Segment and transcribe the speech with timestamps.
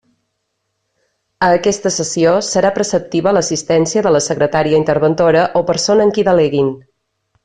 [1.47, 6.73] A aquesta sessió, serà preceptiva l'assistència de la Secretària-interventora o persona en qui deleguin.